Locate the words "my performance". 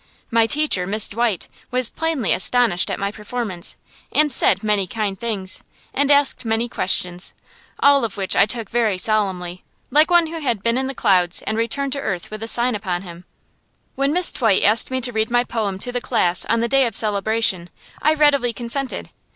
2.99-3.75